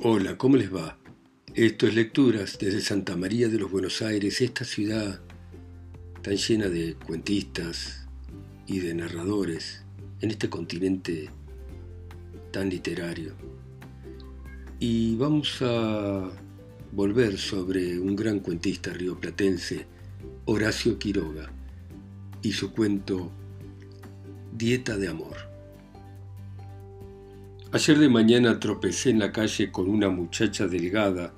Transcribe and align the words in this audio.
Hola, 0.00 0.38
¿cómo 0.38 0.56
les 0.56 0.72
va? 0.72 0.96
Esto 1.56 1.88
es 1.88 1.94
Lecturas 1.96 2.56
desde 2.60 2.80
Santa 2.80 3.16
María 3.16 3.48
de 3.48 3.58
los 3.58 3.68
Buenos 3.68 4.00
Aires, 4.00 4.40
esta 4.40 4.64
ciudad 4.64 5.20
tan 6.22 6.36
llena 6.36 6.68
de 6.68 6.94
cuentistas 6.94 8.06
y 8.68 8.78
de 8.78 8.94
narradores 8.94 9.82
en 10.20 10.30
este 10.30 10.48
continente 10.48 11.30
tan 12.52 12.68
literario. 12.70 13.34
Y 14.78 15.16
vamos 15.16 15.60
a 15.62 16.30
volver 16.92 17.36
sobre 17.36 17.98
un 17.98 18.14
gran 18.14 18.38
cuentista 18.38 18.92
rioplatense, 18.92 19.84
Horacio 20.44 20.96
Quiroga, 20.96 21.50
y 22.40 22.52
su 22.52 22.70
cuento 22.70 23.32
Dieta 24.52 24.96
de 24.96 25.08
Amor. 25.08 25.47
Ayer 27.70 27.98
de 27.98 28.08
mañana 28.08 28.58
tropecé 28.58 29.10
en 29.10 29.18
la 29.18 29.30
calle 29.30 29.70
con 29.70 29.90
una 29.90 30.08
muchacha 30.08 30.66
delgada, 30.66 31.34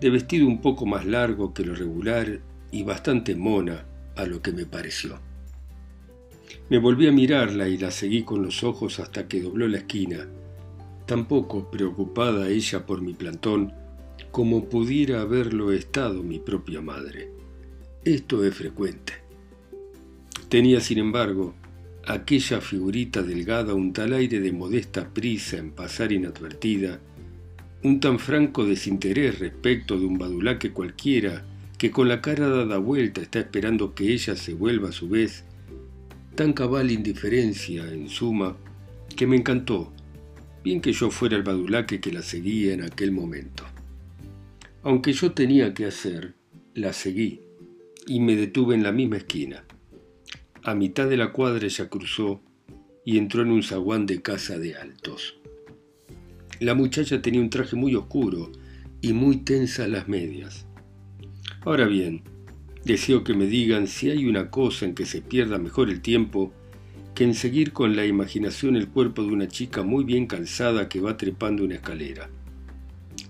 de 0.00 0.08
vestido 0.08 0.46
un 0.46 0.60
poco 0.60 0.86
más 0.86 1.04
largo 1.04 1.52
que 1.52 1.64
lo 1.64 1.74
regular 1.74 2.40
y 2.70 2.84
bastante 2.84 3.34
mona 3.34 3.84
a 4.16 4.26
lo 4.26 4.40
que 4.42 4.52
me 4.52 4.64
pareció. 4.64 5.18
Me 6.68 6.78
volví 6.78 7.08
a 7.08 7.12
mirarla 7.12 7.66
y 7.68 7.78
la 7.78 7.90
seguí 7.90 8.22
con 8.22 8.44
los 8.44 8.62
ojos 8.62 9.00
hasta 9.00 9.26
que 9.26 9.42
dobló 9.42 9.66
la 9.66 9.78
esquina, 9.78 10.28
tampoco 11.04 11.68
preocupada 11.68 12.48
ella 12.48 12.86
por 12.86 13.02
mi 13.02 13.14
plantón 13.14 13.72
como 14.30 14.68
pudiera 14.68 15.20
haberlo 15.20 15.72
estado 15.72 16.22
mi 16.22 16.38
propia 16.38 16.80
madre. 16.80 17.32
Esto 18.04 18.44
es 18.44 18.54
frecuente. 18.54 19.14
Tenía, 20.48 20.80
sin 20.80 20.98
embargo, 20.98 21.54
aquella 22.12 22.60
figurita 22.60 23.22
delgada 23.22 23.74
un 23.74 23.92
tal 23.92 24.12
aire 24.12 24.40
de 24.40 24.52
modesta 24.52 25.08
prisa 25.14 25.58
en 25.58 25.70
pasar 25.70 26.10
inadvertida, 26.10 27.00
un 27.84 28.00
tan 28.00 28.18
franco 28.18 28.64
desinterés 28.64 29.38
respecto 29.38 29.98
de 29.98 30.06
un 30.06 30.18
badulaque 30.18 30.72
cualquiera 30.72 31.44
que 31.78 31.90
con 31.90 32.08
la 32.08 32.20
cara 32.20 32.48
dada 32.48 32.78
vuelta 32.78 33.20
está 33.20 33.38
esperando 33.38 33.94
que 33.94 34.12
ella 34.12 34.34
se 34.36 34.54
vuelva 34.54 34.88
a 34.88 34.92
su 34.92 35.08
vez, 35.08 35.44
tan 36.34 36.52
cabal 36.52 36.90
indiferencia, 36.90 37.90
en 37.90 38.08
suma, 38.08 38.56
que 39.16 39.26
me 39.26 39.36
encantó, 39.36 39.92
bien 40.64 40.80
que 40.80 40.92
yo 40.92 41.10
fuera 41.10 41.36
el 41.36 41.42
badulaque 41.42 42.00
que 42.00 42.12
la 42.12 42.22
seguía 42.22 42.74
en 42.74 42.82
aquel 42.82 43.12
momento. 43.12 43.64
Aunque 44.82 45.12
yo 45.12 45.32
tenía 45.32 45.72
que 45.74 45.86
hacer, 45.86 46.34
la 46.74 46.92
seguí 46.92 47.40
y 48.06 48.20
me 48.20 48.36
detuve 48.36 48.74
en 48.74 48.82
la 48.82 48.92
misma 48.92 49.18
esquina. 49.18 49.64
A 50.62 50.74
mitad 50.74 51.08
de 51.08 51.16
la 51.16 51.32
cuadra 51.32 51.64
ella 51.64 51.88
cruzó 51.88 52.42
y 53.02 53.16
entró 53.16 53.40
en 53.42 53.50
un 53.50 53.62
zaguán 53.62 54.04
de 54.04 54.20
casa 54.20 54.58
de 54.58 54.76
altos. 54.76 55.38
La 56.58 56.74
muchacha 56.74 57.22
tenía 57.22 57.40
un 57.40 57.48
traje 57.48 57.76
muy 57.76 57.94
oscuro 57.94 58.52
y 59.00 59.14
muy 59.14 59.38
tensas 59.38 59.88
las 59.88 60.06
medias. 60.06 60.66
Ahora 61.62 61.86
bien, 61.86 62.24
deseo 62.84 63.24
que 63.24 63.32
me 63.32 63.46
digan 63.46 63.86
si 63.86 64.10
hay 64.10 64.26
una 64.26 64.50
cosa 64.50 64.84
en 64.84 64.94
que 64.94 65.06
se 65.06 65.22
pierda 65.22 65.56
mejor 65.56 65.88
el 65.88 66.02
tiempo 66.02 66.52
que 67.14 67.24
en 67.24 67.34
seguir 67.34 67.72
con 67.72 67.96
la 67.96 68.04
imaginación 68.04 68.76
el 68.76 68.88
cuerpo 68.88 69.22
de 69.22 69.32
una 69.32 69.48
chica 69.48 69.82
muy 69.82 70.04
bien 70.04 70.26
calzada 70.26 70.90
que 70.90 71.00
va 71.00 71.16
trepando 71.16 71.64
una 71.64 71.76
escalera. 71.76 72.28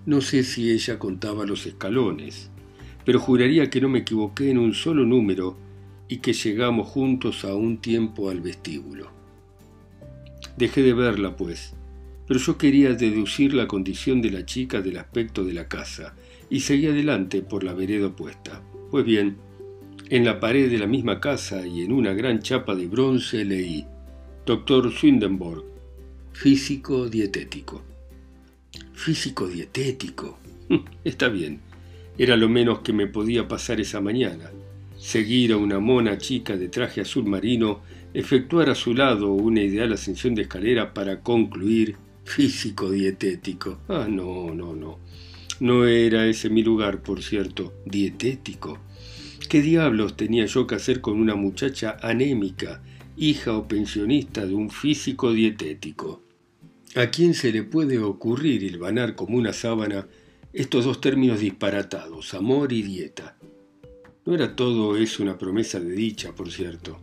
No 0.05 0.21
sé 0.21 0.43
si 0.43 0.73
ella 0.73 0.99
contaba 0.99 1.47
los 1.47 1.65
escalones, 1.67 2.51
pero 3.05 3.21
juraría 3.21 3.71
que 3.71 3.81
no 3.81 3.89
me 3.89 4.01
equivoqué 4.01 4.51
en 4.51 4.59
un 4.59 4.75
solo 4.75 5.07
número 5.07 5.70
y 6.11 6.17
que 6.17 6.33
llegamos 6.33 6.89
juntos 6.89 7.45
a 7.45 7.55
un 7.55 7.79
tiempo 7.79 8.31
al 8.31 8.41
vestíbulo. 8.41 9.13
Dejé 10.57 10.83
de 10.83 10.93
verla, 10.93 11.37
pues, 11.37 11.73
pero 12.27 12.41
yo 12.41 12.59
quería 12.59 12.93
deducir 12.95 13.55
la 13.55 13.69
condición 13.69 14.21
de 14.21 14.33
la 14.33 14.45
chica 14.45 14.83
del 14.83 14.99
aspecto 14.99 15.45
de 15.45 15.53
la 15.53 15.69
casa, 15.69 16.17
y 16.51 16.61
seguí 16.61 16.89
adelante 16.89 17.43
por 17.43 17.63
la 17.63 17.75
vereda 17.75 18.09
opuesta. 18.09 18.61
Pues 18.91 19.05
bien, 19.05 19.37
en 20.09 20.25
la 20.25 20.41
pared 20.41 20.69
de 20.69 20.79
la 20.79 20.89
misma 20.89 21.21
casa 21.21 21.65
y 21.65 21.83
en 21.83 21.93
una 21.93 22.13
gran 22.13 22.41
chapa 22.41 22.75
de 22.75 22.89
bronce 22.89 23.45
leí 23.45 23.87
Doctor 24.45 24.93
Swindenborg, 24.93 25.63
físico 26.33 27.09
dietético. 27.09 27.83
Físico 28.95 29.47
dietético. 29.47 30.41
Está 31.05 31.29
bien, 31.29 31.61
era 32.19 32.37
lo 32.37 32.49
menos 32.49 32.81
que 32.81 32.93
me 32.93 33.07
podía 33.07 33.47
pasar 33.47 33.81
esa 33.81 34.01
mañana 34.01 34.51
seguir 35.01 35.53
a 35.53 35.57
una 35.57 35.81
mona 35.81 36.19
chica 36.19 36.57
de 36.57 36.69
traje 36.69 37.01
azul 37.01 37.25
marino, 37.25 37.81
efectuar 38.13 38.69
a 38.69 38.75
su 38.75 38.93
lado 38.95 39.33
una 39.33 39.63
ideal 39.63 39.93
ascensión 39.95 40.35
de 40.35 40.43
escalera 40.43 40.93
para 40.93 41.21
concluir 41.21 41.97
físico 42.25 42.91
dietético. 42.91 43.81
Ah, 43.89 44.07
no, 44.09 44.55
no, 44.55 44.77
no. 44.77 44.99
No 45.59 45.87
era 45.87 46.27
ese 46.27 46.51
mi 46.51 46.63
lugar, 46.63 47.03
por 47.03 47.23
cierto, 47.23 47.73
dietético. 47.87 48.79
¿Qué 49.49 49.63
diablos 49.63 50.17
tenía 50.17 50.47
yo 50.47 50.67
que 50.67 50.75
hacer 50.75 51.01
con 51.01 51.19
una 51.19 51.35
muchacha 51.35 51.97
anémica, 52.03 52.83
hija 53.17 53.57
o 53.57 53.67
pensionista 53.67 54.47
de 54.47 54.55
un 54.55 54.71
físico 54.71 55.33
dietético? 55.33 56.23
¿A 56.95 57.07
quién 57.07 57.35
se 57.35 57.53
le 57.53 57.63
puede 57.63 57.99
ocurrir 57.99 58.63
hilvanar 58.63 59.15
como 59.15 59.39
una 59.39 59.53
sábana 59.53 60.07
estos 60.53 60.85
dos 60.85 61.01
términos 61.01 61.41
disparatados, 61.41 62.35
amor 62.35 62.73
y 62.73 62.83
dieta? 62.83 63.37
No 64.27 64.35
era 64.35 64.55
todo 64.55 64.97
eso 64.99 65.23
una 65.23 65.39
promesa 65.39 65.81
de 65.81 65.93
dicha, 65.93 66.35
por 66.35 66.51
cierto. 66.51 66.99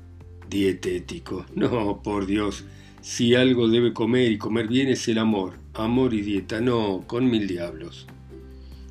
Dietético. 0.50 1.46
No, 1.56 2.02
por 2.04 2.28
Dios. 2.28 2.66
Si 3.02 3.34
algo 3.34 3.68
debe 3.68 3.92
comer 3.92 4.32
y 4.32 4.38
comer 4.38 4.68
bien 4.68 4.90
es 4.90 5.08
el 5.08 5.18
amor. 5.18 5.56
Amor 5.74 6.14
y 6.14 6.22
dieta. 6.22 6.62
No, 6.62 7.04
con 7.08 7.30
mil 7.30 7.48
diablos. 7.48 8.06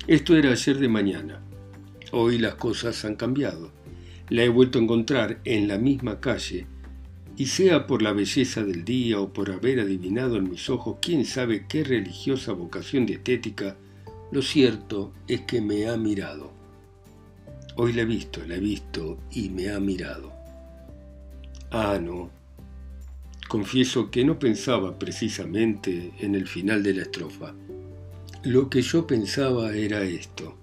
Esto 0.07 0.35
era 0.35 0.51
ayer 0.51 0.77
de 0.77 0.89
mañana. 0.89 1.41
Hoy 2.11 2.37
las 2.37 2.55
cosas 2.55 3.05
han 3.05 3.15
cambiado. 3.15 3.71
La 4.29 4.43
he 4.43 4.49
vuelto 4.49 4.77
a 4.77 4.81
encontrar 4.81 5.39
en 5.45 5.69
la 5.69 5.77
misma 5.77 6.19
calle, 6.19 6.67
y 7.37 7.45
sea 7.45 7.87
por 7.87 8.01
la 8.01 8.13
belleza 8.13 8.63
del 8.63 8.83
día 8.83 9.21
o 9.21 9.31
por 9.31 9.51
haber 9.51 9.79
adivinado 9.79 10.37
en 10.37 10.49
mis 10.49 10.69
ojos 10.69 10.97
quién 11.01 11.23
sabe 11.23 11.65
qué 11.67 11.83
religiosa 11.83 12.51
vocación 12.51 13.05
dietética, 13.05 13.77
lo 14.31 14.41
cierto 14.41 15.13
es 15.27 15.41
que 15.41 15.61
me 15.61 15.87
ha 15.87 15.95
mirado. 15.97 16.56
Hoy 17.79 17.93
la 17.93 18.01
he 18.01 18.05
visto, 18.05 18.41
la 18.47 18.55
he 18.55 18.59
visto 18.59 19.19
y 19.31 19.49
me 19.49 19.69
ha 19.69 19.79
mirado. 19.79 20.33
Ah, 21.69 21.99
no. 22.01 22.31
Confieso 23.47 24.09
que 24.09 24.25
no 24.25 24.39
pensaba 24.39 24.97
precisamente 24.97 26.11
en 26.17 26.33
el 26.33 26.47
final 26.47 26.81
de 26.81 26.95
la 26.95 27.03
estrofa. 27.03 27.53
Lo 28.43 28.67
que 28.67 28.81
yo 28.81 29.05
pensaba 29.05 29.75
era 29.75 30.01
esto. 30.01 30.55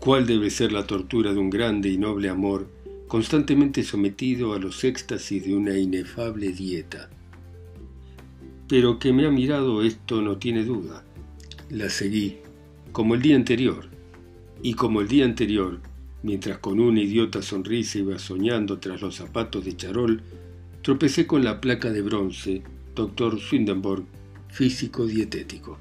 ¿Cuál 0.00 0.26
debe 0.26 0.48
ser 0.48 0.72
la 0.72 0.86
tortura 0.86 1.34
de 1.34 1.38
un 1.38 1.50
grande 1.50 1.90
y 1.90 1.98
noble 1.98 2.30
amor 2.30 2.70
constantemente 3.06 3.82
sometido 3.82 4.54
a 4.54 4.58
los 4.58 4.84
éxtasis 4.84 5.44
de 5.44 5.54
una 5.54 5.76
inefable 5.76 6.52
dieta? 6.52 7.10
Pero 8.66 8.98
que 8.98 9.12
me 9.12 9.26
ha 9.26 9.30
mirado 9.30 9.82
esto 9.82 10.22
no 10.22 10.38
tiene 10.38 10.64
duda. 10.64 11.04
La 11.68 11.90
seguí, 11.90 12.38
como 12.92 13.14
el 13.14 13.20
día 13.20 13.36
anterior, 13.36 13.91
y 14.62 14.74
como 14.74 15.00
el 15.00 15.08
día 15.08 15.24
anterior, 15.24 15.80
mientras 16.22 16.58
con 16.58 16.78
una 16.78 17.00
idiota 17.00 17.42
sonrisa 17.42 17.98
iba 17.98 18.18
soñando 18.18 18.78
tras 18.78 19.02
los 19.02 19.16
zapatos 19.16 19.64
de 19.64 19.76
charol, 19.76 20.22
tropecé 20.82 21.26
con 21.26 21.42
la 21.42 21.60
placa 21.60 21.90
de 21.90 22.02
bronce, 22.02 22.62
doctor 22.94 23.40
Swindenborg, 23.40 24.04
físico 24.48 25.06
dietético. 25.06 25.78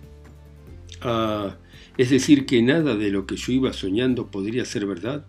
Ah, 1.02 1.58
es 1.98 2.10
decir, 2.10 2.46
que 2.46 2.62
nada 2.62 2.96
de 2.96 3.12
lo 3.12 3.26
que 3.26 3.36
yo 3.36 3.52
iba 3.52 3.74
soñando 3.74 4.32
podría 4.32 4.66
ser 4.66 4.86
verdad. 4.86 5.26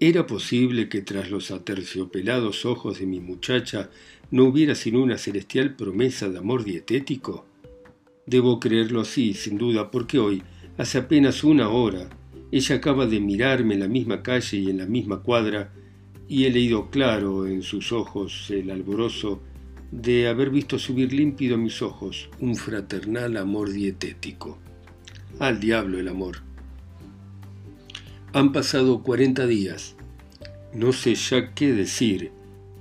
¿Era 0.00 0.26
posible 0.26 0.88
que 0.88 1.02
tras 1.02 1.30
los 1.30 1.52
aterciopelados 1.52 2.64
ojos 2.64 2.98
de 2.98 3.06
mi 3.06 3.20
muchacha 3.20 3.90
no 4.32 4.44
hubiera 4.44 4.74
sino 4.74 5.00
una 5.00 5.18
celestial 5.18 5.76
promesa 5.76 6.28
de 6.28 6.38
amor 6.38 6.64
dietético? 6.64 7.46
Debo 8.26 8.58
creerlo 8.58 9.00
así, 9.00 9.34
sin 9.34 9.58
duda, 9.58 9.90
porque 9.90 10.18
hoy, 10.18 10.42
hace 10.78 10.98
apenas 10.98 11.44
una 11.44 11.68
hora, 11.68 12.08
ella 12.52 12.76
acaba 12.76 13.06
de 13.06 13.18
mirarme 13.18 13.74
en 13.74 13.80
la 13.80 13.88
misma 13.88 14.22
calle 14.22 14.58
y 14.58 14.68
en 14.68 14.76
la 14.76 14.86
misma 14.86 15.22
cuadra, 15.22 15.72
y 16.28 16.44
he 16.44 16.50
leído 16.50 16.90
claro 16.90 17.46
en 17.46 17.62
sus 17.62 17.92
ojos 17.92 18.50
el 18.50 18.70
alborozo 18.70 19.40
de 19.90 20.28
haber 20.28 20.50
visto 20.50 20.78
subir 20.78 21.14
límpido 21.14 21.54
a 21.54 21.58
mis 21.58 21.80
ojos 21.80 22.28
un 22.40 22.54
fraternal 22.54 23.38
amor 23.38 23.72
dietético. 23.72 24.58
Al 25.38 25.60
diablo 25.60 25.98
el 25.98 26.08
amor. 26.08 26.42
Han 28.34 28.52
pasado 28.52 29.02
cuarenta 29.02 29.46
días. 29.46 29.96
No 30.74 30.92
sé 30.92 31.14
ya 31.14 31.54
qué 31.54 31.72
decir, 31.72 32.32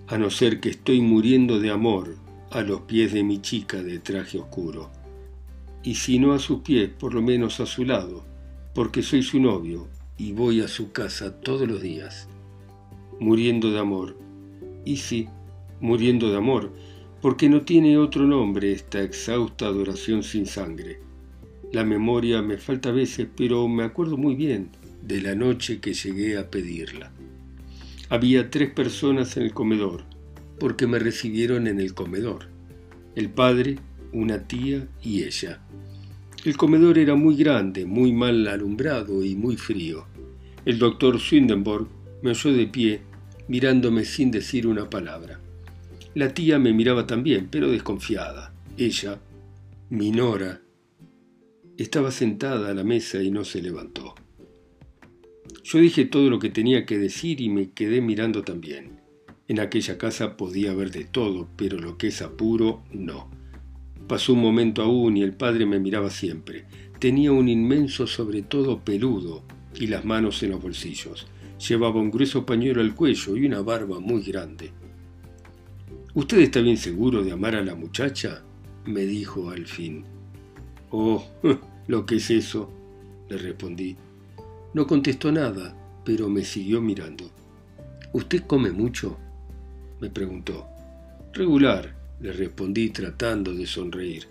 a 0.08 0.18
no 0.18 0.30
ser 0.30 0.60
que 0.60 0.70
estoy 0.70 1.00
muriendo 1.00 1.62
de 1.62 1.72
amor 1.72 2.18
a 2.52 2.62
los 2.62 2.82
pies 2.82 3.14
de 3.14 3.24
mi 3.24 3.42
chica 3.42 3.82
de 3.82 4.00
traje 4.00 4.38
oscuro. 4.38 4.92
Y 5.82 5.96
si 5.96 6.20
no 6.20 6.34
a 6.34 6.40
sus 6.40 6.60
pies, 6.60 6.90
por 6.90 7.14
lo 7.14 7.22
menos 7.22 7.62
a 7.62 7.66
su 7.66 7.86
lado 7.86 8.31
porque 8.74 9.02
soy 9.02 9.24
su 9.24 9.40
novio 9.40 9.88
y 10.18 10.32
voy 10.32 10.62
a 10.62 10.68
su 10.68 10.92
casa 10.92 11.42
todos 11.42 11.68
los 11.68 11.82
días, 11.82 12.28
muriendo 13.20 13.72
de 13.72 13.80
amor. 13.80 14.18
Y 14.86 14.98
sí, 14.98 15.28
muriendo 15.80 16.30
de 16.32 16.38
amor, 16.38 16.72
porque 17.22 17.50
no 17.50 17.62
tiene 17.62 17.98
otro 17.98 18.26
nombre 18.26 18.72
esta 18.72 19.02
exhausta 19.02 19.66
adoración 19.68 20.24
sin 20.24 20.46
sangre. 20.46 21.00
La 21.72 21.84
memoria 21.84 22.42
me 22.42 22.58
falta 22.58 22.90
a 22.90 22.94
veces, 22.94 23.28
pero 23.36 23.68
me 23.68 23.84
acuerdo 23.84 24.18
muy 24.18 24.36
bien 24.36 24.70
de 25.02 25.22
la 25.22 25.36
noche 25.36 25.80
que 25.80 25.94
llegué 25.94 26.38
a 26.38 26.50
pedirla. 26.50 27.12
Había 28.10 28.50
tres 28.50 28.72
personas 28.72 29.38
en 29.38 29.44
el 29.44 29.54
comedor, 29.54 30.04
porque 30.60 30.86
me 30.86 31.00
recibieron 31.00 31.68
en 31.68 31.80
el 31.80 31.94
comedor. 31.94 32.48
El 33.16 33.30
padre, 33.30 33.78
una 34.12 34.48
tía 34.48 34.88
y 35.02 35.24
ella. 35.24 35.62
El 36.44 36.58
comedor 36.58 36.98
era 36.98 37.14
muy 37.14 37.36
grande, 37.36 37.86
muy 37.86 38.14
mal 38.14 38.48
alumbrado 38.48 39.24
y 39.24 39.36
muy 39.36 39.58
frío. 39.58 40.08
El 40.66 40.80
doctor 40.80 41.20
Swindenborg 41.20 41.88
me 42.24 42.32
oyó 42.32 42.52
de 42.52 42.66
pie, 42.66 43.02
mirándome 43.48 44.06
sin 44.06 44.32
decir 44.32 44.66
una 44.66 44.90
palabra. 44.90 45.40
La 46.16 46.34
tía 46.34 46.58
me 46.58 46.74
miraba 46.74 47.06
también, 47.06 47.48
pero 47.52 47.70
desconfiada. 47.70 48.56
Ella, 48.76 49.20
Minora, 49.92 50.62
estaba 51.78 52.10
sentada 52.10 52.72
a 52.72 52.74
la 52.74 52.84
mesa 52.84 53.22
y 53.22 53.30
no 53.30 53.44
se 53.44 53.62
levantó. 53.62 54.16
Yo 55.64 55.78
dije 55.78 56.06
todo 56.06 56.30
lo 56.32 56.40
que 56.40 56.50
tenía 56.50 56.88
que 56.88 56.98
decir 56.98 57.40
y 57.40 57.50
me 57.50 57.70
quedé 57.70 58.02
mirando 58.02 58.42
también. 58.42 59.00
En 59.48 59.60
aquella 59.60 60.00
casa 60.00 60.38
podía 60.38 60.72
haber 60.72 60.90
de 60.90 61.06
todo, 61.06 61.48
pero 61.56 61.78
lo 61.78 62.00
que 62.00 62.08
es 62.08 62.22
apuro, 62.24 62.84
no. 62.92 63.30
Pasó 64.12 64.34
un 64.34 64.42
momento 64.42 64.82
aún 64.82 65.16
y 65.16 65.24
el 65.24 65.32
padre 65.32 65.66
me 65.66 65.80
miraba 65.80 66.10
siempre. 66.10 66.66
Tenía 67.00 67.32
un 67.32 67.48
inmenso 67.48 68.06
sobre 68.08 68.42
todo 68.42 68.82
peludo 68.82 69.44
y 69.74 69.88
las 69.88 70.04
manos 70.04 70.44
en 70.44 70.52
los 70.52 70.62
bolsillos. 70.62 71.28
Llevaba 71.66 72.02
un 72.02 72.12
grueso 72.12 72.46
pañuelo 72.46 72.82
al 72.82 72.94
cuello 72.94 73.38
y 73.38 73.46
una 73.46 73.62
barba 73.62 74.02
muy 74.02 74.22
grande. 74.22 74.74
¿Usted 76.14 76.40
está 76.40 76.60
bien 76.60 76.76
seguro 76.76 77.24
de 77.24 77.32
amar 77.32 77.56
a 77.56 77.64
la 77.64 77.74
muchacha? 77.74 78.44
me 78.84 79.06
dijo 79.06 79.50
al 79.50 79.66
fin. 79.66 80.04
Oh, 80.90 81.26
lo 81.88 82.06
que 82.06 82.18
es 82.18 82.30
eso, 82.32 82.70
le 83.30 83.38
respondí. 83.38 83.96
No 84.74 84.88
contestó 84.88 85.32
nada, 85.32 85.74
pero 86.04 86.28
me 86.28 86.44
siguió 86.44 86.82
mirando. 86.82 87.32
¿Usted 88.12 88.42
come 88.42 88.72
mucho? 88.72 89.18
me 90.02 90.10
preguntó. 90.10 90.68
Regular, 91.32 92.01
le 92.22 92.32
respondí 92.34 92.90
tratando 92.90 93.54
de 93.54 93.66
sonreír. 93.66 94.28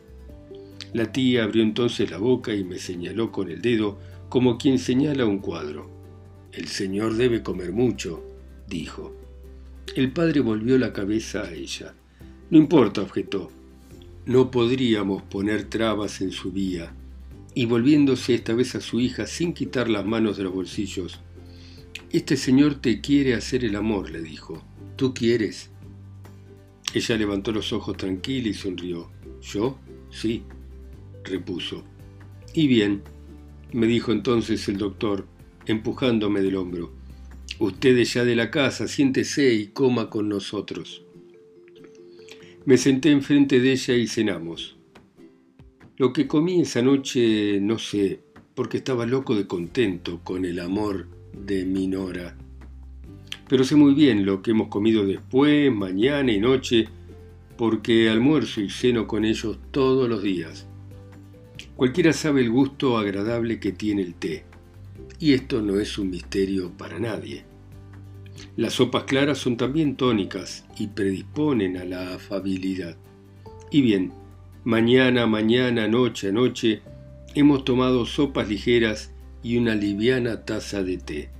La 0.92 1.12
tía 1.12 1.44
abrió 1.44 1.62
entonces 1.62 2.10
la 2.10 2.18
boca 2.18 2.54
y 2.54 2.64
me 2.64 2.78
señaló 2.78 3.30
con 3.30 3.50
el 3.50 3.60
dedo 3.60 3.98
como 4.28 4.58
quien 4.58 4.78
señala 4.78 5.26
un 5.26 5.38
cuadro. 5.38 5.90
El 6.52 6.66
señor 6.66 7.14
debe 7.14 7.42
comer 7.42 7.72
mucho, 7.72 8.24
dijo. 8.68 9.14
El 9.94 10.12
padre 10.12 10.40
volvió 10.40 10.78
la 10.78 10.92
cabeza 10.92 11.42
a 11.42 11.52
ella. 11.52 11.94
No 12.50 12.58
importa, 12.58 13.02
objetó. 13.02 13.50
No 14.26 14.50
podríamos 14.50 15.22
poner 15.22 15.64
trabas 15.64 16.20
en 16.20 16.32
su 16.32 16.52
vía. 16.52 16.92
Y 17.54 17.66
volviéndose 17.66 18.34
esta 18.34 18.54
vez 18.54 18.74
a 18.74 18.80
su 18.80 19.00
hija 19.00 19.26
sin 19.26 19.52
quitar 19.52 19.88
las 19.88 20.04
manos 20.04 20.36
de 20.36 20.44
los 20.44 20.54
bolsillos. 20.54 21.20
Este 22.10 22.36
señor 22.36 22.76
te 22.76 23.00
quiere 23.00 23.34
hacer 23.34 23.64
el 23.64 23.76
amor, 23.76 24.10
le 24.10 24.22
dijo. 24.22 24.62
¿Tú 24.96 25.14
quieres? 25.14 25.70
Ella 26.92 27.16
levantó 27.16 27.52
los 27.52 27.72
ojos 27.72 27.96
tranquila 27.96 28.48
y 28.48 28.54
sonrió. 28.54 29.10
¿Yo? 29.40 29.78
Sí, 30.10 30.42
repuso. 31.24 31.84
Y 32.52 32.66
bien, 32.66 33.02
me 33.72 33.86
dijo 33.86 34.10
entonces 34.10 34.68
el 34.68 34.76
doctor, 34.76 35.26
empujándome 35.66 36.40
del 36.40 36.56
hombro. 36.56 36.92
Usted 37.60 37.96
es 37.98 38.14
ya 38.14 38.24
de 38.24 38.34
la 38.34 38.50
casa, 38.50 38.88
siéntese 38.88 39.54
y 39.54 39.68
coma 39.68 40.10
con 40.10 40.28
nosotros. 40.28 41.04
Me 42.64 42.76
senté 42.76 43.10
enfrente 43.10 43.60
de 43.60 43.72
ella 43.72 43.94
y 43.94 44.06
cenamos. 44.06 44.76
Lo 45.96 46.12
que 46.12 46.26
comí 46.26 46.60
esa 46.60 46.82
noche 46.82 47.60
no 47.60 47.78
sé, 47.78 48.20
porque 48.54 48.78
estaba 48.78 49.06
loco 49.06 49.36
de 49.36 49.46
contento 49.46 50.20
con 50.24 50.44
el 50.44 50.58
amor 50.58 51.08
de 51.32 51.64
Minora 51.64 52.36
pero 53.50 53.64
sé 53.64 53.74
muy 53.74 53.94
bien 53.94 54.24
lo 54.24 54.42
que 54.42 54.52
hemos 54.52 54.68
comido 54.68 55.04
después, 55.04 55.74
mañana 55.74 56.30
y 56.30 56.38
noche, 56.38 56.86
porque 57.58 58.08
almuerzo 58.08 58.60
y 58.60 58.70
ceno 58.70 59.08
con 59.08 59.24
ellos 59.24 59.58
todos 59.72 60.08
los 60.08 60.22
días. 60.22 60.68
Cualquiera 61.74 62.12
sabe 62.12 62.42
el 62.42 62.50
gusto 62.50 62.96
agradable 62.96 63.58
que 63.58 63.72
tiene 63.72 64.02
el 64.02 64.14
té, 64.14 64.44
y 65.18 65.32
esto 65.32 65.62
no 65.62 65.80
es 65.80 65.98
un 65.98 66.10
misterio 66.10 66.70
para 66.78 67.00
nadie. 67.00 67.42
Las 68.56 68.74
sopas 68.74 69.02
claras 69.02 69.38
son 69.38 69.56
también 69.56 69.96
tónicas 69.96 70.64
y 70.78 70.86
predisponen 70.86 71.76
a 71.76 71.84
la 71.84 72.14
afabilidad. 72.14 72.96
Y 73.72 73.82
bien, 73.82 74.12
mañana, 74.62 75.26
mañana, 75.26 75.88
noche 75.88 76.30
noche, 76.30 76.82
hemos 77.34 77.64
tomado 77.64 78.06
sopas 78.06 78.48
ligeras 78.48 79.12
y 79.42 79.56
una 79.56 79.74
liviana 79.74 80.44
taza 80.44 80.84
de 80.84 80.98
té. 80.98 81.30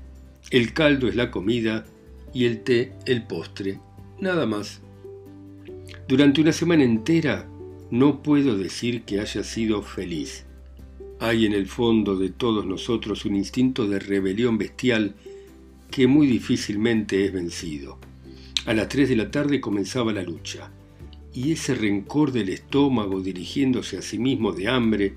El 0.51 0.73
caldo 0.73 1.07
es 1.07 1.15
la 1.15 1.31
comida 1.31 1.87
y 2.33 2.45
el 2.45 2.63
té 2.63 2.93
el 3.07 3.27
postre, 3.27 3.81
nada 4.21 4.47
más. 4.47 4.81
Durante 6.09 6.41
una 6.41 6.53
semana 6.53 6.85
entera 6.85 7.49
no 7.91 8.23
puedo 8.23 8.57
decir 8.57 9.03
que 9.03 9.21
haya 9.21 9.43
sido 9.43 9.83
feliz. 9.83 10.47
Hay 11.19 11.45
en 11.45 11.53
el 11.53 11.67
fondo 11.67 12.17
de 12.17 12.31
todos 12.31 12.65
nosotros 12.65 13.25
un 13.25 13.37
instinto 13.37 13.87
de 13.87 13.99
rebelión 13.99 14.59
bestial 14.59 15.15
que 15.91 16.07
muy 16.07 16.27
difícilmente 16.27 17.25
es 17.25 17.33
vencido. 17.33 17.99
A 18.67 18.75
las 18.75 18.89
tres 18.89 19.09
de 19.09 19.17
la 19.17 19.31
tarde 19.31 19.61
comenzaba 19.61 20.13
la 20.13 20.23
lucha, 20.23 20.71
y 21.33 21.53
ese 21.53 21.75
rencor 21.75 22.33
del 22.33 22.49
estómago 22.49 23.21
dirigiéndose 23.21 23.99
a 23.99 24.03
sí 24.03 24.19
mismo 24.19 24.53
de 24.53 24.69
hambre, 24.69 25.15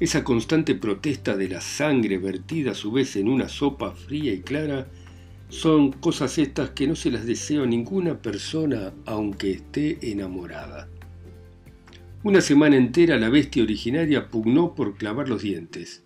esa 0.00 0.22
constante 0.24 0.74
protesta 0.74 1.36
de 1.36 1.48
la 1.48 1.60
sangre 1.60 2.18
vertida 2.18 2.72
a 2.72 2.74
su 2.74 2.92
vez 2.92 3.16
en 3.16 3.28
una 3.28 3.48
sopa 3.48 3.92
fría 3.92 4.32
y 4.32 4.40
clara, 4.40 4.88
son 5.48 5.92
cosas 5.92 6.38
estas 6.38 6.70
que 6.70 6.86
no 6.86 6.94
se 6.94 7.10
las 7.10 7.24
deseo 7.24 7.64
a 7.64 7.66
ninguna 7.66 8.20
persona 8.20 8.92
aunque 9.06 9.52
esté 9.52 9.98
enamorada. 10.10 10.88
Una 12.22 12.40
semana 12.40 12.76
entera 12.76 13.18
la 13.18 13.30
bestia 13.30 13.62
originaria 13.62 14.28
pugnó 14.28 14.74
por 14.74 14.96
clavar 14.96 15.28
los 15.28 15.42
dientes. 15.42 16.02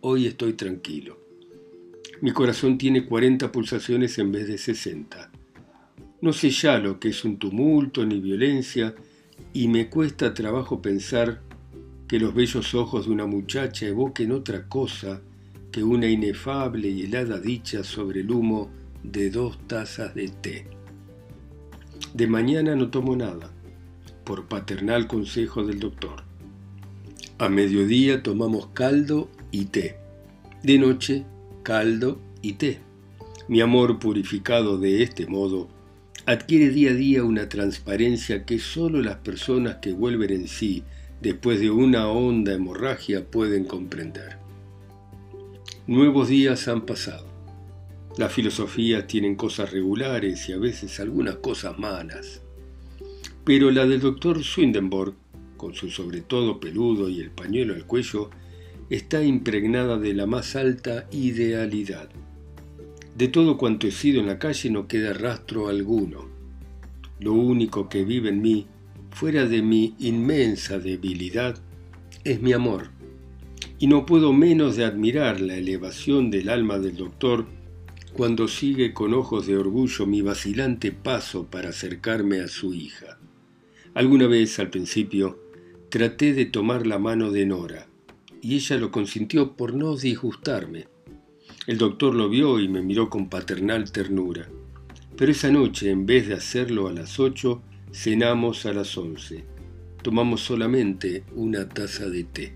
Hoy 0.00 0.26
estoy 0.26 0.54
tranquilo. 0.54 1.18
Mi 2.22 2.30
corazón 2.30 2.78
tiene 2.78 3.04
40 3.04 3.52
pulsaciones 3.52 4.18
en 4.18 4.32
vez 4.32 4.48
de 4.48 4.56
60. 4.56 5.30
No 6.22 6.32
sé 6.32 6.50
ya 6.50 6.78
lo 6.78 6.98
que 6.98 7.08
es 7.08 7.24
un 7.24 7.36
tumulto 7.36 8.06
ni 8.06 8.20
violencia 8.20 8.94
y 9.52 9.68
me 9.68 9.90
cuesta 9.90 10.32
trabajo 10.32 10.80
pensar 10.80 11.42
que 12.08 12.18
los 12.18 12.34
bellos 12.34 12.74
ojos 12.74 13.06
de 13.06 13.12
una 13.12 13.26
muchacha 13.26 13.86
evoquen 13.86 14.32
otra 14.32 14.68
cosa 14.68 15.20
que 15.70 15.82
una 15.82 16.06
inefable 16.06 16.88
y 16.88 17.02
helada 17.02 17.38
dicha 17.38 17.84
sobre 17.84 18.20
el 18.20 18.30
humo 18.30 18.70
de 19.10 19.30
dos 19.30 19.58
tazas 19.66 20.14
de 20.14 20.28
té. 20.28 20.66
De 22.14 22.26
mañana 22.26 22.74
no 22.74 22.90
tomo 22.90 23.14
nada, 23.14 23.52
por 24.24 24.46
paternal 24.46 25.06
consejo 25.06 25.64
del 25.64 25.80
doctor. 25.80 26.24
A 27.38 27.48
mediodía 27.48 28.22
tomamos 28.22 28.68
caldo 28.68 29.28
y 29.50 29.66
té. 29.66 29.96
De 30.62 30.78
noche, 30.78 31.24
caldo 31.62 32.20
y 32.42 32.54
té. 32.54 32.80
Mi 33.48 33.60
amor 33.60 33.98
purificado 33.98 34.78
de 34.78 35.02
este 35.02 35.26
modo 35.26 35.68
adquiere 36.24 36.70
día 36.70 36.90
a 36.90 36.94
día 36.94 37.22
una 37.22 37.48
transparencia 37.48 38.44
que 38.44 38.58
sólo 38.58 39.00
las 39.02 39.16
personas 39.16 39.76
que 39.76 39.92
vuelven 39.92 40.30
en 40.32 40.48
sí 40.48 40.82
después 41.20 41.60
de 41.60 41.70
una 41.70 42.08
honda 42.08 42.52
hemorragia 42.52 43.24
pueden 43.24 43.64
comprender. 43.64 44.38
Nuevos 45.86 46.28
días 46.28 46.66
han 46.66 46.84
pasado. 46.84 47.35
Las 48.16 48.32
filosofías 48.32 49.06
tienen 49.06 49.36
cosas 49.36 49.72
regulares 49.72 50.48
y 50.48 50.52
a 50.52 50.58
veces 50.58 51.00
algunas 51.00 51.36
cosas 51.36 51.78
malas. 51.78 52.40
Pero 53.44 53.70
la 53.70 53.86
del 53.86 54.00
doctor 54.00 54.42
Swindenborg, 54.42 55.14
con 55.58 55.74
su 55.74 55.90
sobre 55.90 56.22
todo 56.22 56.58
peludo 56.58 57.10
y 57.10 57.20
el 57.20 57.30
pañuelo 57.30 57.74
al 57.74 57.84
cuello, 57.84 58.30
está 58.88 59.22
impregnada 59.22 59.98
de 59.98 60.14
la 60.14 60.24
más 60.24 60.56
alta 60.56 61.06
idealidad. 61.10 62.08
De 63.14 63.28
todo 63.28 63.58
cuanto 63.58 63.86
he 63.86 63.90
sido 63.90 64.20
en 64.20 64.28
la 64.28 64.38
calle 64.38 64.70
no 64.70 64.88
queda 64.88 65.12
rastro 65.12 65.68
alguno. 65.68 66.26
Lo 67.20 67.34
único 67.34 67.90
que 67.90 68.04
vive 68.04 68.30
en 68.30 68.40
mí, 68.40 68.66
fuera 69.10 69.46
de 69.46 69.60
mi 69.60 69.94
inmensa 69.98 70.78
debilidad, 70.78 71.58
es 72.24 72.40
mi 72.40 72.54
amor. 72.54 72.88
Y 73.78 73.88
no 73.88 74.06
puedo 74.06 74.32
menos 74.32 74.76
de 74.76 74.86
admirar 74.86 75.38
la 75.42 75.56
elevación 75.56 76.30
del 76.30 76.48
alma 76.48 76.78
del 76.78 76.96
doctor 76.96 77.46
cuando 78.16 78.48
sigue 78.48 78.94
con 78.94 79.12
ojos 79.12 79.46
de 79.46 79.58
orgullo 79.58 80.06
mi 80.06 80.22
vacilante 80.22 80.90
paso 80.90 81.48
para 81.50 81.68
acercarme 81.68 82.40
a 82.40 82.48
su 82.48 82.72
hija. 82.72 83.18
Alguna 83.92 84.26
vez, 84.26 84.58
al 84.58 84.70
principio, 84.70 85.38
traté 85.90 86.32
de 86.32 86.46
tomar 86.46 86.86
la 86.86 86.98
mano 86.98 87.30
de 87.30 87.44
Nora, 87.44 87.88
y 88.40 88.54
ella 88.54 88.78
lo 88.78 88.90
consintió 88.90 89.54
por 89.54 89.74
no 89.74 89.94
disgustarme. 89.96 90.88
El 91.66 91.76
doctor 91.76 92.14
lo 92.14 92.30
vio 92.30 92.58
y 92.58 92.68
me 92.68 92.80
miró 92.80 93.10
con 93.10 93.28
paternal 93.28 93.92
ternura. 93.92 94.48
Pero 95.14 95.32
esa 95.32 95.50
noche, 95.50 95.90
en 95.90 96.06
vez 96.06 96.26
de 96.26 96.34
hacerlo 96.34 96.88
a 96.88 96.94
las 96.94 97.20
ocho, 97.20 97.62
cenamos 97.92 98.64
a 98.64 98.72
las 98.72 98.96
once. 98.96 99.44
Tomamos 100.02 100.40
solamente 100.40 101.24
una 101.34 101.68
taza 101.68 102.08
de 102.08 102.24
té. 102.24 102.54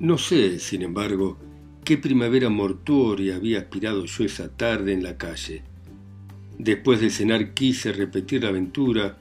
No 0.00 0.16
sé, 0.16 0.58
sin 0.60 0.80
embargo, 0.80 1.36
qué 1.84 1.98
primavera 1.98 2.48
mortuoria 2.48 3.36
había 3.36 3.58
aspirado 3.58 4.06
yo 4.06 4.24
esa 4.24 4.48
tarde 4.48 4.94
en 4.94 5.02
la 5.02 5.18
calle. 5.18 5.62
Después 6.58 7.00
de 7.00 7.10
cenar 7.10 7.52
quise 7.52 7.92
repetir 7.92 8.42
la 8.42 8.48
aventura 8.48 9.18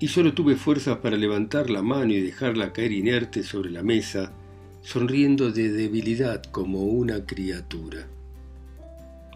y 0.00 0.08
solo 0.08 0.32
tuve 0.32 0.56
fuerzas 0.56 0.98
para 0.98 1.18
levantar 1.18 1.68
la 1.68 1.82
mano 1.82 2.14
y 2.14 2.20
dejarla 2.20 2.72
caer 2.72 2.92
inerte 2.92 3.42
sobre 3.42 3.70
la 3.70 3.82
mesa, 3.82 4.32
sonriendo 4.80 5.52
de 5.52 5.70
debilidad 5.70 6.42
como 6.44 6.84
una 6.84 7.26
criatura. 7.26 8.06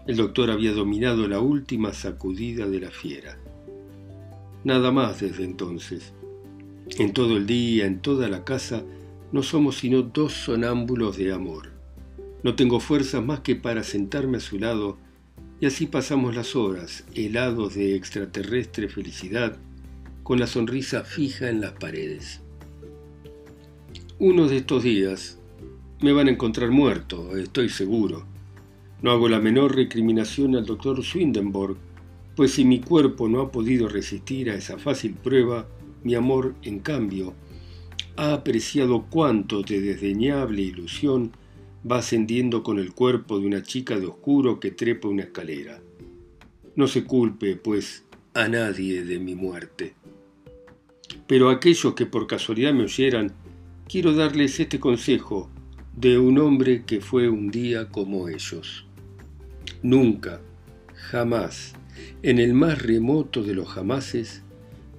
El 0.07 0.15
doctor 0.15 0.49
había 0.49 0.71
dominado 0.71 1.27
la 1.27 1.39
última 1.39 1.93
sacudida 1.93 2.67
de 2.67 2.79
la 2.79 2.89
fiera. 2.89 3.37
Nada 4.63 4.91
más 4.91 5.21
desde 5.21 5.43
entonces. 5.43 6.13
En 6.97 7.13
todo 7.13 7.37
el 7.37 7.45
día, 7.45 7.85
en 7.85 7.99
toda 7.99 8.27
la 8.29 8.43
casa, 8.43 8.83
no 9.31 9.43
somos 9.43 9.77
sino 9.77 10.01
dos 10.01 10.33
sonámbulos 10.33 11.17
de 11.17 11.31
amor. 11.31 11.70
No 12.43 12.55
tengo 12.55 12.79
fuerzas 12.79 13.23
más 13.23 13.41
que 13.41 13.55
para 13.55 13.83
sentarme 13.83 14.37
a 14.37 14.41
su 14.41 14.57
lado, 14.57 14.97
y 15.59 15.67
así 15.67 15.85
pasamos 15.85 16.35
las 16.35 16.55
horas, 16.55 17.05
helados 17.13 17.75
de 17.75 17.95
extraterrestre 17.95 18.89
felicidad, 18.89 19.57
con 20.23 20.39
la 20.39 20.47
sonrisa 20.47 21.03
fija 21.03 21.49
en 21.49 21.61
las 21.61 21.73
paredes. 21.73 22.41
Uno 24.17 24.47
de 24.47 24.57
estos 24.57 24.83
días 24.83 25.39
me 26.01 26.13
van 26.13 26.27
a 26.27 26.31
encontrar 26.31 26.71
muerto, 26.71 27.37
estoy 27.37 27.69
seguro. 27.69 28.25
No 29.03 29.11
hago 29.11 29.29
la 29.29 29.39
menor 29.39 29.75
recriminación 29.75 30.55
al 30.55 30.65
doctor 30.65 31.03
Swindenborg, 31.03 31.77
pues 32.35 32.53
si 32.53 32.65
mi 32.65 32.79
cuerpo 32.79 33.29
no 33.29 33.41
ha 33.41 33.51
podido 33.51 33.87
resistir 33.87 34.49
a 34.49 34.55
esa 34.55 34.79
fácil 34.79 35.13
prueba, 35.13 35.67
mi 36.03 36.15
amor, 36.15 36.55
en 36.63 36.79
cambio, 36.79 37.35
ha 38.15 38.33
apreciado 38.33 39.05
cuánto 39.09 39.61
de 39.61 39.79
desdeñable 39.81 40.63
ilusión 40.63 41.31
va 41.89 41.97
ascendiendo 41.97 42.63
con 42.63 42.79
el 42.79 42.93
cuerpo 42.93 43.39
de 43.39 43.47
una 43.47 43.63
chica 43.63 43.99
de 43.99 44.07
oscuro 44.07 44.59
que 44.59 44.71
trepa 44.71 45.07
una 45.07 45.23
escalera. 45.23 45.81
No 46.75 46.87
se 46.87 47.03
culpe, 47.03 47.55
pues, 47.55 48.05
a 48.33 48.47
nadie 48.47 49.03
de 49.03 49.19
mi 49.19 49.35
muerte. 49.35 49.95
Pero 51.27 51.49
a 51.49 51.53
aquellos 51.53 51.93
que 51.93 52.05
por 52.05 52.27
casualidad 52.27 52.73
me 52.73 52.83
oyeran, 52.83 53.33
quiero 53.87 54.13
darles 54.13 54.59
este 54.59 54.79
consejo 54.79 55.49
de 55.95 56.17
un 56.17 56.37
hombre 56.39 56.83
que 56.85 57.01
fue 57.01 57.29
un 57.29 57.51
día 57.51 57.89
como 57.89 58.29
ellos. 58.29 58.85
Nunca, 59.83 60.41
jamás, 60.93 61.73
en 62.21 62.39
el 62.39 62.53
más 62.53 62.81
remoto 62.81 63.43
de 63.43 63.53
los 63.53 63.67
jamases, 63.67 64.43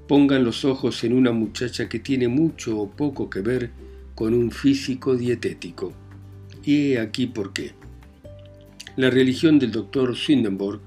pongan 0.08 0.44
los 0.44 0.64
ojos 0.64 1.04
en 1.04 1.14
una 1.14 1.32
muchacha 1.32 1.88
que 1.88 1.98
tiene 1.98 2.28
mucho 2.28 2.78
o 2.78 2.90
poco 2.90 3.30
que 3.30 3.40
ver 3.40 3.70
con 4.14 4.34
un 4.34 4.50
físico 4.50 5.16
dietético. 5.16 5.94
Y 6.64 6.97
aquí 6.97 7.26
por 7.26 7.52
qué. 7.52 7.73
La 8.97 9.11
religión 9.11 9.59
del 9.59 9.73
doctor 9.73 10.14
Swedenborg, 10.16 10.81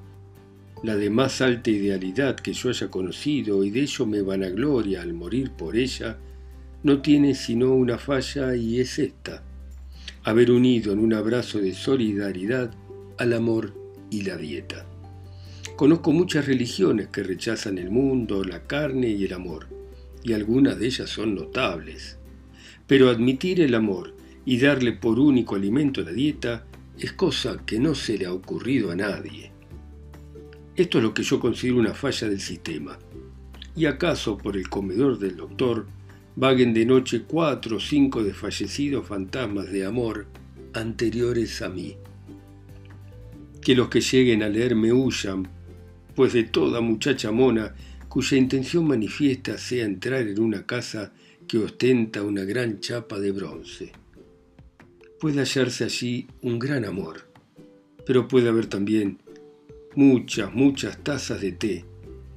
la 0.84 0.96
de 0.96 1.10
más 1.10 1.41
alta 1.41 1.70
idealidad 1.70 2.36
que 2.36 2.53
yo 2.53 2.70
haya 2.70 2.89
conocido 2.89 3.63
y 3.63 3.72
de 3.72 3.82
ello 3.82 4.05
me 4.05 4.22
vanagloria 4.22 5.01
al 5.01 5.13
morir 5.13 5.51
por 5.51 5.75
ella, 5.75 6.17
no 6.84 7.01
tiene 7.01 7.34
sino 7.34 7.74
una 7.74 7.98
falla 7.98 8.55
y 8.55 8.79
es 8.79 9.00
esta, 9.00 9.44
haber 10.24 10.51
unido 10.51 10.94
en 10.94 11.00
un 11.00 11.13
abrazo 11.13 11.60
de 11.60 11.74
solidaridad 11.74 12.72
al 13.17 13.34
amor 13.34 13.74
y 14.12 14.22
la 14.22 14.38
dieta. 14.38 14.86
Conozco 15.75 16.13
muchas 16.13 16.46
religiones 16.46 17.08
que 17.08 17.24
rechazan 17.24 17.79
el 17.79 17.89
mundo, 17.89 18.44
la 18.44 18.65
carne 18.65 19.10
y 19.10 19.25
el 19.25 19.34
amor, 19.34 19.67
y 20.24 20.34
algunas 20.34 20.79
de 20.79 20.86
ellas 20.86 21.10
son 21.10 21.36
notables. 21.36 22.17
Pero 22.88 23.10
admitir 23.10 23.60
el 23.60 23.75
amor 23.75 24.14
y 24.45 24.59
darle 24.59 24.93
por 24.93 25.19
único 25.19 25.55
alimento 25.55 26.01
la 26.01 26.11
dieta 26.11 26.65
es 26.97 27.13
cosa 27.13 27.57
que 27.65 27.79
no 27.79 27.95
se 27.95 28.17
le 28.17 28.25
ha 28.25 28.33
ocurrido 28.33 28.91
a 28.91 28.95
nadie. 28.95 29.51
Esto 30.75 30.99
es 30.99 31.03
lo 31.03 31.13
que 31.13 31.23
yo 31.23 31.39
considero 31.39 31.79
una 31.79 31.93
falla 31.93 32.29
del 32.29 32.39
sistema. 32.39 32.97
¿Y 33.75 33.85
acaso 33.85 34.37
por 34.37 34.55
el 34.55 34.69
comedor 34.69 35.19
del 35.19 35.35
doctor 35.35 35.87
vaguen 36.35 36.73
de 36.73 36.85
noche 36.85 37.23
cuatro 37.27 37.77
o 37.77 37.79
cinco 37.79 38.23
desfallecidos 38.23 39.07
fantasmas 39.07 39.71
de 39.71 39.85
amor 39.85 40.27
anteriores 40.73 41.61
a 41.61 41.69
mí? 41.69 41.97
Que 43.61 43.75
los 43.75 43.89
que 43.89 44.01
lleguen 44.01 44.43
a 44.43 44.49
leerme 44.49 44.93
huyan 44.93 45.47
pues 46.15 46.33
de 46.33 46.43
toda 46.43 46.79
muchacha 46.79 47.31
mona 47.31 47.75
cuya 48.07 48.37
intención 48.37 48.87
manifiesta 48.87 49.57
sea 49.57 49.83
entrar 49.83 50.21
en 50.21 50.39
una 50.39 50.65
casa 50.65 51.11
que 51.47 51.57
ostenta 51.57 52.23
una 52.23 52.43
gran 52.43 52.79
chapa 52.79 53.19
de 53.19 53.31
bronce. 53.31 54.04
Puede 55.25 55.39
hallarse 55.39 55.86
allí 55.86 56.27
un 56.44 56.60
gran 56.60 56.86
amor, 56.86 57.27
pero 58.05 58.27
puede 58.27 58.48
haber 58.48 58.67
también 58.67 59.17
muchas, 59.96 60.53
muchas 60.53 61.03
tazas 61.03 61.41
de 61.41 61.51
té, 61.51 61.84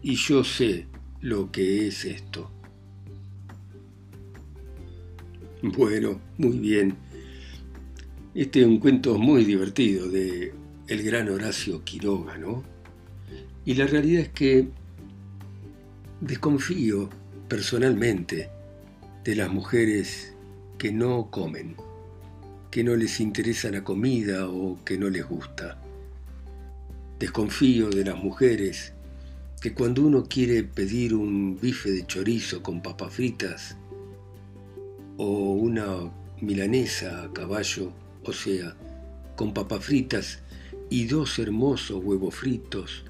y 0.00 0.14
yo 0.14 0.42
sé 0.42 0.87
lo 1.21 1.52
que 1.52 1.87
es 1.87 2.07
esto. 2.07 2.50
Bueno, 5.61 6.18
muy 6.38 6.59
bien. 6.61 6.97
Este 8.35 8.62
es 8.62 8.66
un 8.66 8.78
cuento 8.78 9.18
muy 9.18 9.45
divertido 9.45 10.09
de 10.09 10.54
el 10.87 11.02
gran 11.02 11.28
Horacio 11.28 11.85
Quiroga, 11.85 12.38
¿no? 12.38 12.64
Y 13.66 13.75
la 13.75 13.87
realidad 13.87 14.23
es 14.23 14.28
que 14.30 14.66
desconfío 16.23 17.11
personalmente 17.49 18.49
de 19.25 19.37
las 19.37 19.52
mujeres 19.52 20.33
que 20.78 20.90
no 20.90 21.30
comen, 21.30 21.76
que 22.70 22.84
no 22.84 22.94
les 22.96 23.20
interesa 23.20 23.70
la 23.70 23.82
comida 23.82 24.48
o 24.48 24.78
que 24.84 24.98
no 24.98 25.08
les 25.08 25.26
gusta. 25.26 25.80
Desconfío 27.18 27.88
de 27.90 28.04
las 28.04 28.16
mujeres 28.16 28.92
que 29.60 29.75
cuando 29.75 30.02
uno 30.02 30.25
quiere 30.25 30.62
pedir 30.62 31.14
un 31.14 31.58
bife 31.60 31.90
de 31.90 32.06
chorizo 32.06 32.62
con 32.62 32.80
papas 32.80 33.12
fritas 33.12 33.76
o 35.16 35.52
una 35.52 36.12
milanesa 36.40 37.25
a 37.25 37.32
caballo, 37.32 37.92
o 38.25 38.32
sea, 38.32 38.76
con 39.34 39.52
papas 39.52 39.84
fritas 39.84 40.40
y 40.90 41.06
dos 41.06 41.38
hermosos 41.38 42.04
huevos 42.04 42.34
fritos, 42.34 43.04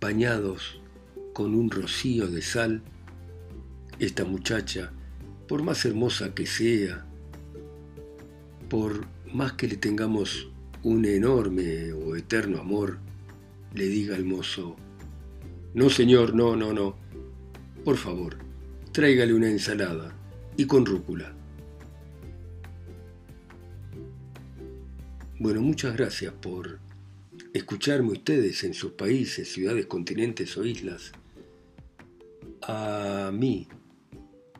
bañados 0.00 0.80
con 1.34 1.54
un 1.54 1.70
rocío 1.70 2.28
de 2.28 2.40
sal, 2.40 2.82
esta 3.98 4.24
muchacha, 4.24 4.92
por 5.46 5.62
más 5.62 5.84
hermosa 5.84 6.34
que 6.34 6.46
sea, 6.46 7.06
por 8.68 9.06
más 9.32 9.52
que 9.52 9.68
le 9.68 9.76
tengamos 9.76 10.48
un 10.82 11.04
enorme 11.04 11.92
o 11.92 12.16
eterno 12.16 12.60
amor, 12.60 12.98
le 13.74 13.86
diga 13.86 14.16
al 14.16 14.24
mozo, 14.24 14.76
no 15.74 15.90
señor, 15.90 16.34
no, 16.34 16.56
no, 16.56 16.72
no, 16.72 16.96
por 17.84 17.96
favor, 17.96 18.38
tráigale 18.92 19.34
una 19.34 19.50
ensalada 19.50 20.16
y 20.56 20.66
con 20.66 20.86
rúcula. 20.86 21.34
Bueno, 25.38 25.60
muchas 25.60 25.94
gracias 25.94 26.32
por 26.32 26.78
escucharme 27.52 28.12
ustedes 28.12 28.64
en 28.64 28.72
sus 28.72 28.92
países, 28.92 29.52
ciudades, 29.52 29.86
continentes 29.86 30.56
o 30.56 30.64
islas, 30.64 31.12
a 32.62 33.30
mí, 33.32 33.68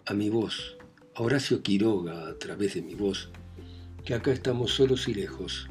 a 0.05 0.13
mi 0.13 0.29
voz, 0.29 0.77
a 1.15 1.23
Horacio 1.23 1.63
Quiroga 1.63 2.29
a 2.29 2.39
través 2.39 2.75
de 2.75 2.83
mi 2.83 2.95
voz, 2.95 3.31
que 4.07 4.15
acá 4.15 4.31
estamos 4.31 4.71
solos 4.73 5.09
y 5.09 5.15
lejos, 5.15 5.69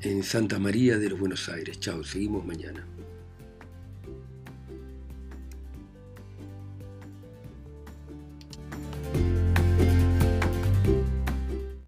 en 0.00 0.24
Santa 0.24 0.58
María 0.58 0.98
de 0.98 1.10
los 1.10 1.20
Buenos 1.20 1.48
Aires. 1.48 1.78
Chao, 1.78 2.02
seguimos 2.02 2.44
mañana. 2.44 2.84